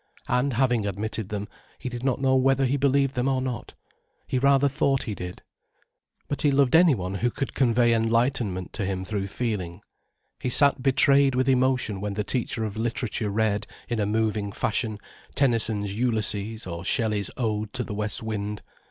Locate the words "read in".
13.29-13.99